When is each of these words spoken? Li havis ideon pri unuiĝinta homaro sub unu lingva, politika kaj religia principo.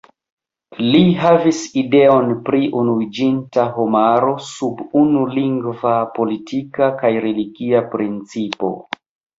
Li 0.93 1.01
havis 1.23 1.59
ideon 1.81 2.31
pri 2.47 2.63
unuiĝinta 2.81 3.67
homaro 3.77 4.35
sub 4.49 4.83
unu 5.05 5.23
lingva, 5.37 5.95
politika 6.19 6.93
kaj 7.05 7.17
religia 7.29 7.89
principo. 7.97 8.77